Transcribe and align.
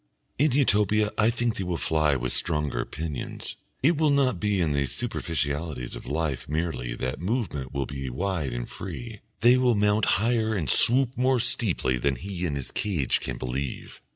In 0.39 0.51
Utopia 0.53 1.11
I 1.15 1.29
think 1.29 1.57
they 1.57 1.63
will 1.63 1.77
fly 1.77 2.15
with 2.15 2.31
stronger 2.31 2.85
pinions, 2.85 3.55
it 3.83 3.97
will 3.97 4.09
not 4.09 4.39
be 4.39 4.59
in 4.59 4.71
the 4.71 4.87
superficialities 4.87 5.95
of 5.95 6.07
life 6.07 6.49
merely 6.49 6.95
that 6.95 7.21
movement 7.21 7.71
will 7.71 7.85
be 7.85 8.09
wide 8.09 8.51
and 8.51 8.67
free, 8.67 9.19
they 9.41 9.57
will 9.57 9.75
mount 9.75 10.05
higher 10.17 10.55
and 10.55 10.71
swoop 10.71 11.15
more 11.15 11.39
steeply 11.39 11.99
than 11.99 12.15
he 12.15 12.47
in 12.47 12.55
his 12.55 12.71
cage 12.71 13.19
can 13.19 13.37
believe. 13.37 14.01